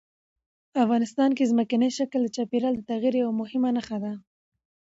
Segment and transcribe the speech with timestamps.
[0.83, 4.13] افغانستان کې ځمکنی شکل د چاپېریال د تغیر یوه مهمه نښه ده.